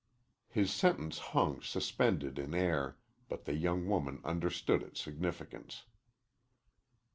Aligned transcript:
His 0.49 0.71
sentence 0.71 1.19
hung 1.19 1.61
suspended 1.61 2.39
in 2.39 2.55
air, 2.55 2.97
but 3.29 3.45
the 3.45 3.53
young 3.53 3.87
woman 3.87 4.19
understood 4.25 4.81
its 4.81 4.99
significance. 4.99 5.83